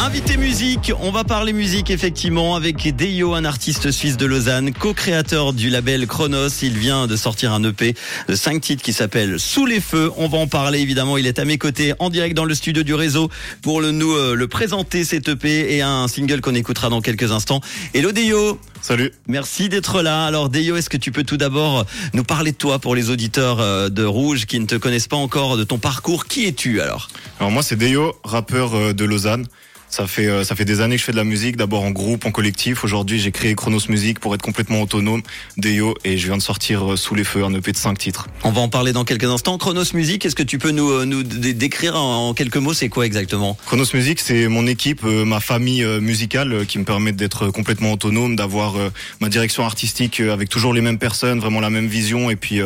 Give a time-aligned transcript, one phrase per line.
[0.00, 5.52] Invité musique, on va parler musique effectivement avec Deyo, un artiste suisse de Lausanne, co-créateur
[5.52, 6.48] du label Chronos.
[6.62, 7.94] Il vient de sortir un EP
[8.28, 10.12] de 5 titres qui s'appelle Sous les feux.
[10.16, 11.18] On va en parler évidemment.
[11.18, 13.28] Il est à mes côtés en direct dans le studio du réseau
[13.60, 17.32] pour le, nous euh, le présenter cet EP et un single qu'on écoutera dans quelques
[17.32, 17.60] instants.
[17.92, 19.10] Hello Deyo Salut.
[19.26, 20.26] Merci d'être là.
[20.26, 21.84] Alors Deyo, est-ce que tu peux tout d'abord
[22.14, 25.16] nous parler de toi pour les auditeurs euh, de Rouge qui ne te connaissent pas
[25.16, 26.26] encore de ton parcours?
[26.26, 27.08] Qui es-tu alors?
[27.40, 29.46] Alors moi c'est Deyo, rappeur euh, de Lausanne.
[29.90, 31.90] Ça fait euh, ça fait des années que je fais de la musique, d'abord en
[31.90, 32.84] groupe, en collectif.
[32.84, 35.22] Aujourd'hui, j'ai créé Chronos Music pour être complètement autonome,
[35.56, 38.28] Deyo, et je viens de sortir euh, sous les feux un EP de 5 titres.
[38.44, 39.56] On va en parler dans quelques instants.
[39.56, 43.06] Chronos Music, est-ce que tu peux nous, euh, nous décrire en quelques mots c'est quoi
[43.06, 43.56] exactement?
[43.66, 48.74] Chronos Music, c'est mon équipe, ma famille musicale qui me permet d'être complètement autonome, d'avoir
[49.20, 52.60] ma direction artistique avec toujours les mêmes personnes, vraiment la même vision, et puis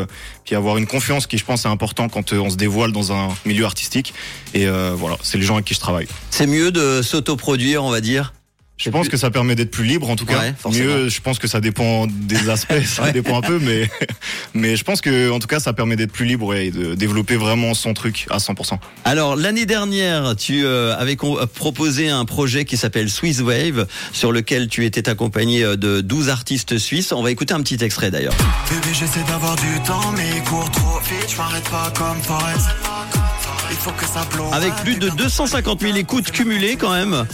[0.45, 3.29] puis avoir une confiance qui, je pense, est important quand on se dévoile dans un
[3.45, 4.13] milieu artistique.
[4.55, 6.09] Et voilà, c'est les gens avec qui je travaille.
[6.31, 8.33] C'est mieux de s'autoproduire, on va dire
[8.79, 10.41] je pense que ça permet d'être plus libre en tout cas.
[10.69, 13.89] Mieux, je pense que ça dépend des aspects, ça dépend un peu, mais
[14.55, 17.37] mais je pense que en tout cas ça permet d'être plus libre et de développer
[17.37, 18.79] vraiment son truc à 100%.
[19.05, 24.67] Alors l'année dernière, tu euh, avais proposé un projet qui s'appelle Swiss Wave, sur lequel
[24.67, 27.13] tu étais accompagné euh, de 12 artistes suisses.
[27.13, 28.35] On va écouter un petit extrait d'ailleurs.
[28.69, 32.69] Bébé, j'essaie d'avoir du temps, mais il court trop vite, je m'arrête pas comme Forrest.
[34.53, 37.27] Avec plus de 250 000 écoutes cumulées quand même.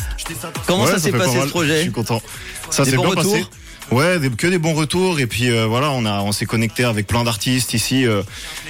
[0.66, 2.20] Comment ça s'est passé ce projet Je suis content.
[2.70, 3.46] Ça s'est bien passé.
[3.90, 7.06] Ouais, que des bons retours et puis euh, voilà, on a on s'est connecté avec
[7.06, 8.22] plein d'artistes ici euh,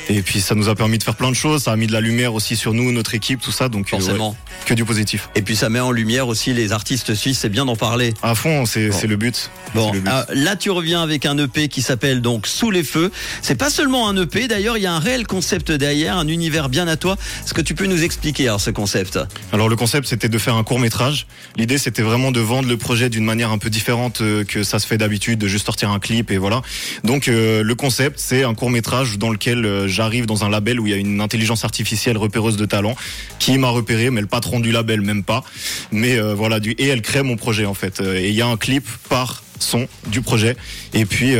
[0.09, 1.93] et puis ça nous a permis de faire plein de choses, ça a mis de
[1.93, 4.37] la lumière aussi sur nous, notre équipe, tout ça donc euh, Forcément.
[4.65, 5.29] que du positif.
[5.35, 8.15] Et puis ça met en lumière aussi les artistes suisses, c'est bien d'en parler.
[8.23, 9.51] À fond, c'est c'est le but.
[9.75, 9.93] Bon,
[10.33, 13.11] là tu reviens avec un EP qui s'appelle donc Sous les feux.
[13.43, 16.69] C'est pas seulement un EP, d'ailleurs, il y a un réel concept derrière, un univers
[16.69, 17.17] bien à toi.
[17.45, 19.19] Est-ce que tu peux nous expliquer alors ce concept?
[19.53, 21.27] Alors le concept c'était de faire un court-métrage.
[21.57, 24.87] L'idée c'était vraiment de vendre le projet d'une manière un peu différente que ça se
[24.87, 26.63] fait d'habitude, de juste sortir un clip et voilà.
[27.05, 30.81] Donc euh, le concept, c'est un court métrage dans lequel euh, j'arrive dans un label
[30.81, 32.95] où il y a une intelligence artificielle repéreuse de talent
[33.39, 35.45] qui m'a repéré, mais le patron du label même pas.
[35.91, 38.01] Mais euh, voilà, du et elle crée mon projet en fait.
[38.01, 40.57] Et il y a un clip par son du projet
[40.95, 41.33] et puis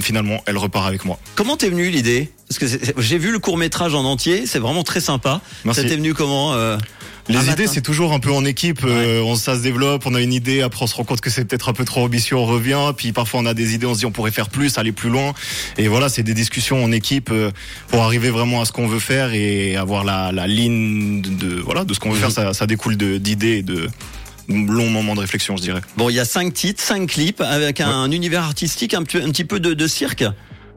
[0.00, 1.20] finalement elle repart avec moi.
[1.36, 2.32] Comment t'es venu l'idée?
[2.48, 2.66] Parce que
[2.98, 5.40] j'ai vu le court métrage en entier, c'est vraiment très sympa.
[5.64, 5.82] Merci.
[5.82, 6.52] Ça t'est venu comment
[7.28, 8.80] les idées, c'est toujours un peu en équipe.
[8.84, 11.30] Euh, on, ça se développe, on a une idée, après on se rend compte que
[11.30, 12.92] c'est peut-être un peu trop ambitieux, on revient.
[12.96, 15.10] Puis parfois on a des idées, on se dit on pourrait faire plus, aller plus
[15.10, 15.32] loin.
[15.78, 17.50] Et voilà, c'est des discussions en équipe euh,
[17.88, 21.84] pour arriver vraiment à ce qu'on veut faire et avoir la, la ligne de, voilà
[21.84, 22.30] de ce qu'on veut faire.
[22.30, 23.88] Ça, ça découle d'idées et de
[24.48, 25.80] long moment de réflexion, je dirais.
[25.96, 29.44] Bon, il y a cinq titres, cinq clips avec un, univers artistique, un, un petit
[29.44, 30.24] peu de, de cirque.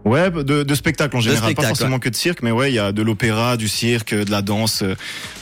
[0.06, 2.80] Ouais, de, de spectacle en général, pas forcément que de cirque, mais ouais, il y
[2.80, 4.84] a de l'opéra, du cirque, de la danse,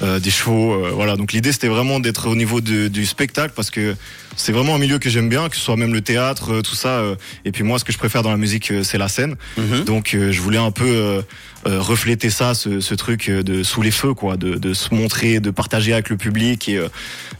[0.02, 1.16] euh, des chevaux, euh, voilà.
[1.18, 3.96] Donc l'idée c'était vraiment d'être au niveau du spectacle parce que
[4.36, 6.76] c'est vraiment un milieu que j'aime bien, que ce soit même le théâtre, euh, tout
[6.76, 7.02] ça.
[7.46, 9.36] et puis moi, ce que je préfère dans la musique, c'est la scène.
[9.58, 9.84] Mhm.
[9.84, 11.24] Donc je voulais un peu
[11.66, 15.50] refléter ça, ce, ce, truc de sous les feux, quoi, de, de, se montrer, de
[15.50, 16.70] partager avec le public.
[16.70, 16.80] Et,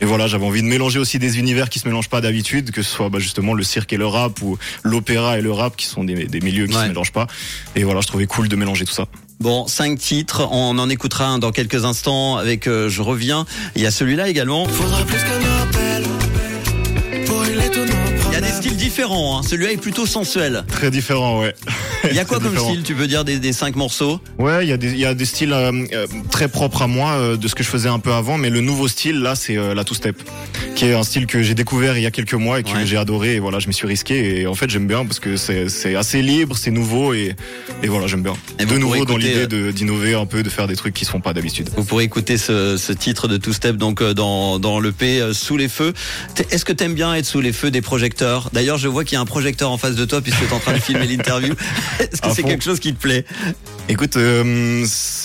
[0.02, 2.82] et voilà, j'avais envie de mélanger aussi des univers qui se mélangent pas d'habitude, que
[2.82, 5.86] ce soit bah, justement le cirque et le rap ou l'opéra et le rap, qui
[5.86, 7.28] sont des, des milieux qui se mélangent pas.
[7.76, 9.06] Et voilà, je trouvais cool de mélanger tout ça.
[9.40, 13.46] Bon, cinq titres, on en écoutera un dans quelques instants avec euh, Je reviens.
[13.76, 14.66] Il y a celui-là également.
[18.28, 19.44] Il y a des styles différents, hein.
[19.44, 20.64] celui-là est plutôt sensuel.
[20.68, 21.54] Très différent, ouais.
[22.10, 24.20] Il y a quoi comme style, tu veux dire, des, des cinq morceaux?
[24.40, 26.88] Ouais, il y, a des, il y a des styles euh, euh, très propres à
[26.88, 29.56] moi, de ce que je faisais un peu avant, mais le nouveau style, là, c'est
[29.56, 30.18] la two-step
[30.76, 32.98] qui est un style que j'ai découvert il y a quelques mois et que j'ai
[32.98, 33.36] adoré.
[33.36, 34.42] Et voilà, je me suis risqué.
[34.42, 37.36] Et en fait, j'aime bien parce que c'est assez libre, c'est nouveau et,
[37.82, 38.34] et voilà, j'aime bien.
[38.60, 41.12] Et de nouveau dans l'idée euh, d'innover un peu, de faire des trucs qui se
[41.12, 41.70] font pas d'habitude.
[41.78, 45.22] Vous pourrez écouter ce, ce titre de Two Step donc euh, dans, dans le P
[45.22, 45.94] euh, sous les feux.
[46.52, 48.50] Est-ce que t'aimes bien être sous les feux des projecteurs?
[48.52, 50.54] D'ailleurs, je vois qu'il y a un projecteur en face de toi puisque tu es
[50.54, 51.54] en train de filmer l'interview.
[52.00, 53.26] Est-ce que c'est quelque chose qui te plaît?
[53.88, 54.18] Écoute,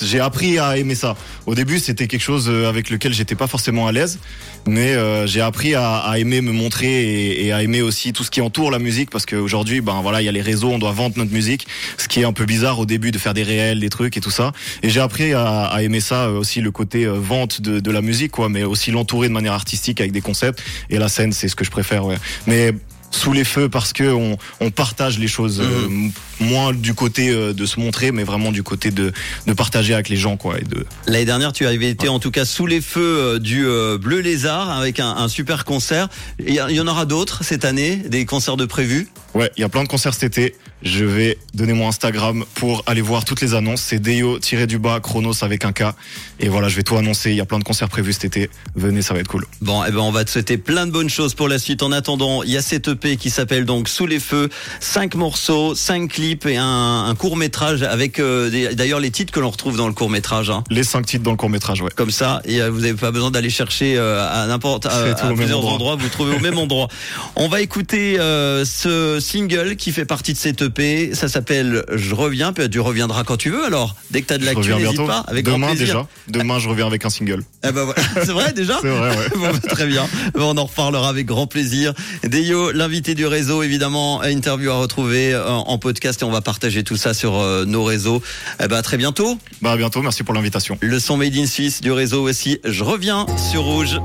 [0.02, 1.16] j'ai appris à aimer ça.
[1.46, 4.18] Au début, c'était quelque chose avec lequel j'étais pas forcément à l'aise,
[4.66, 4.94] mais
[5.26, 8.70] j'ai j'ai appris à, aimer me montrer et, à aimer aussi tout ce qui entoure
[8.70, 11.32] la musique parce qu'aujourd'hui, ben voilà, il y a les réseaux, on doit vendre notre
[11.32, 14.18] musique, ce qui est un peu bizarre au début de faire des réels, des trucs
[14.18, 14.52] et tout ça.
[14.82, 18.32] Et j'ai appris à, aimer ça euh, aussi le côté euh, vente de, la musique,
[18.32, 20.62] quoi, mais aussi l'entourer de manière artistique avec des concepts.
[20.90, 22.16] Et la scène, c'est ce que je préfère, ouais.
[22.46, 22.74] Mais
[23.10, 26.12] sous les feux parce que on, on partage les choses euh, mhm.
[26.40, 29.12] moins du côté euh, de se montrer mais vraiment du côté de,
[29.46, 32.30] de partager avec les gens quoi et de l'année dernière tu avais été en tout
[32.30, 33.64] cas sous les feux euh, du
[33.98, 36.08] Bleu Lézard avec un, un super concert
[36.38, 39.08] il y, en aura d'autres cette année des concerts de prévus?
[39.34, 42.82] Ouais il y a plein de concerts cet été je vais donner mon Instagram pour
[42.86, 43.82] aller voir toutes les annonces.
[43.82, 45.94] C'est Deo-du-bas Chronos avec un K.
[46.38, 47.30] Et voilà, je vais tout annoncer.
[47.30, 48.50] Il y a plein de concerts prévus cet été.
[48.74, 49.46] Venez, ça va être cool.
[49.60, 51.82] Bon, eh ben, on va te souhaiter plein de bonnes choses pour la suite.
[51.82, 54.48] En attendant, il y a cette EP qui s'appelle donc Sous les feux.
[54.80, 59.50] Cinq morceaux, cinq clips et un, court métrage avec euh, d'ailleurs les titres que l'on
[59.50, 60.50] retrouve dans le court métrage.
[60.50, 60.64] Hein.
[60.70, 61.90] Les cinq titres dans le court métrage, ouais.
[61.94, 65.64] Comme ça, et euh, vous n'avez pas besoin d'aller chercher euh, à n'importe à, plusieurs
[65.66, 65.96] endroits.
[65.96, 66.88] Vous trouvez au même endroit.
[67.36, 71.14] On va écouter ce single qui fait partie de cette EP.
[71.14, 72.52] Ça s'appelle Je reviens.
[72.52, 73.64] Puis tu reviendras quand tu veux.
[73.64, 75.24] Alors, dès que tu as de l'actu, n'hésite pas.
[75.26, 76.06] Avec Demain déjà.
[76.28, 77.42] Demain, je reviens avec un single.
[77.64, 78.00] Eh ben voilà.
[78.14, 78.78] C'est vrai déjà.
[78.80, 79.10] C'est vrai.
[79.10, 79.28] Ouais.
[79.34, 80.06] bon, bah, très bien.
[80.34, 81.92] On en reparlera avec grand plaisir.
[82.24, 86.96] Deyo, l'invité du réseau, évidemment, interview à retrouver en podcast et on va partager tout
[86.96, 87.32] ça sur
[87.66, 88.20] nos réseaux.
[88.62, 89.38] Eh ben à très bientôt.
[89.62, 90.02] Bah à bientôt.
[90.02, 90.76] Merci pour l'invitation.
[90.80, 92.58] Le son made in Suisse du réseau aussi.
[92.64, 94.00] Je reviens sur Rouge.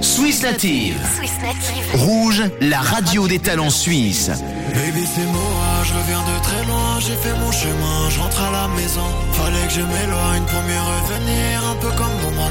[0.00, 0.96] Swiss Native.
[1.94, 4.30] Rouge, la radio des talents suisses.
[4.74, 8.50] Baby, c'est moi, je reviens de très loin, j'ai fait mon chemin, je rentre à
[8.50, 9.04] la maison.
[9.32, 12.41] Fallait que je m'éloigne pour mieux revenir, un peu comme mon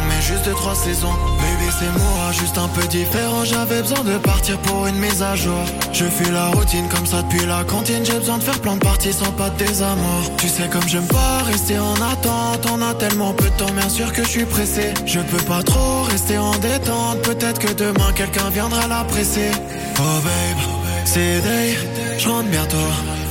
[0.42, 1.14] juste de trois saisons.
[1.40, 5.36] Baby, c'est moi, juste un peu différent, j'avais besoin de partir pour une mise à
[5.36, 5.64] jour.
[5.94, 8.80] Je fais la routine comme ça depuis la cantine, j'ai besoin de faire plein de
[8.80, 10.22] parties sans pas de désamour.
[10.38, 13.90] Tu sais, comme j'aime pas rester en attente, on a tellement peu de temps, bien
[13.90, 14.94] sûr que je suis pressé.
[15.06, 19.52] Je peux pas trop rester en détente, peut-être que demain quelqu'un viendra la presser.
[20.00, 20.64] Oh babe,
[21.06, 21.78] c'est day,
[22.18, 22.78] je rentre bientôt.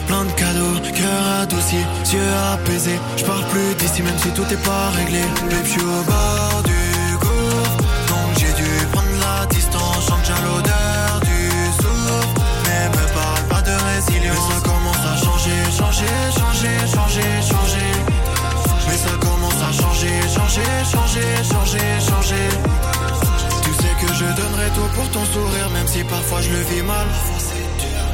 [0.07, 1.77] Plein de cadeaux, cœur adouci,
[2.13, 2.99] yeux apaisés.
[3.17, 5.21] Je pars plus d'ici même si tout est pas réglé.
[5.21, 6.60] Babe, je suis au bord
[26.05, 27.07] parfois je le vis mal.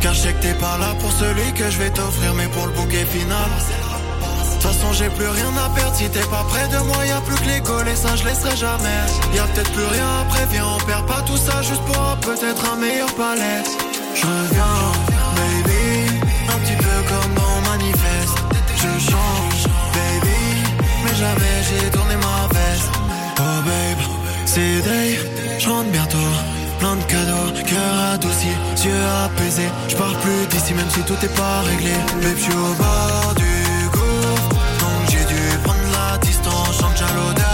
[0.00, 2.66] Car je sais que t'es pas là pour celui que je vais t'offrir, mais pour
[2.66, 3.50] le bouquet final.
[3.50, 5.94] De toute façon, j'ai plus rien à perdre.
[5.96, 8.56] Si t'es pas près de moi, y a plus que l'école et ça, je laisserai
[8.56, 9.00] jamais.
[9.34, 12.62] Y a peut-être plus rien après, viens, on perd pas tout ça juste pour peut-être
[12.72, 13.62] un meilleur palais.
[14.14, 14.78] Je reviens,
[15.38, 16.18] baby,
[16.54, 18.38] un petit peu comme mon manifeste.
[18.76, 19.62] Je change,
[19.94, 20.42] baby,
[21.04, 22.90] mais jamais j'ai tourné ma veste.
[23.38, 24.02] Oh babe,
[24.46, 25.18] c'est day,
[25.58, 28.52] je rentre bientôt plein de cadeaux, cœur adouci,
[28.84, 29.70] yeux apaisés.
[29.88, 31.92] Je parle plus d'ici même si tout est pas réglé.
[32.22, 34.48] Mais je suis au bord du gouffre,
[34.82, 37.45] donc j'ai dû prendre la distance, chante à l'odeur.